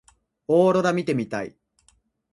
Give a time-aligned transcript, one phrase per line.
[0.47, 1.55] オーロラ見てみたい。